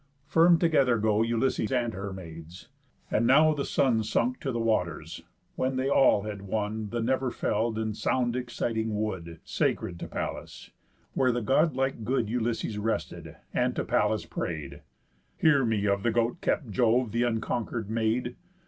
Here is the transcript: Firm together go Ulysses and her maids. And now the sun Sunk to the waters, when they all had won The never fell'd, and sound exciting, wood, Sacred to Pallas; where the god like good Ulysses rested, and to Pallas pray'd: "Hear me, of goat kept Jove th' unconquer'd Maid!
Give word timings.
Firm 0.25 0.57
together 0.57 0.97
go 0.97 1.21
Ulysses 1.21 1.71
and 1.71 1.93
her 1.93 2.11
maids. 2.11 2.69
And 3.11 3.27
now 3.27 3.53
the 3.53 3.63
sun 3.65 4.01
Sunk 4.03 4.39
to 4.39 4.51
the 4.51 4.57
waters, 4.59 5.21
when 5.55 5.75
they 5.75 5.89
all 5.91 6.23
had 6.23 6.41
won 6.41 6.89
The 6.89 7.01
never 7.03 7.29
fell'd, 7.29 7.77
and 7.77 7.95
sound 7.95 8.35
exciting, 8.35 8.99
wood, 8.99 9.39
Sacred 9.45 9.99
to 9.99 10.07
Pallas; 10.07 10.71
where 11.13 11.31
the 11.31 11.39
god 11.43 11.75
like 11.75 12.03
good 12.03 12.31
Ulysses 12.31 12.79
rested, 12.79 13.35
and 13.53 13.75
to 13.75 13.83
Pallas 13.85 14.25
pray'd: 14.25 14.81
"Hear 15.37 15.63
me, 15.63 15.85
of 15.85 16.01
goat 16.13 16.41
kept 16.41 16.71
Jove 16.71 17.11
th' 17.11 17.21
unconquer'd 17.21 17.87
Maid! 17.91 18.35